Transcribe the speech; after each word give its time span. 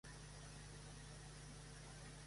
Hey, 0.03 0.09
man! 2.05 2.17